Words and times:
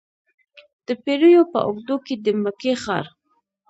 د 0.87 0.89
پیړیو 1.03 1.43
په 1.51 1.59
اوږدو 1.67 1.95
کې 2.05 2.15
د 2.25 2.27
مکې 2.43 2.73
ښار. 2.83 3.05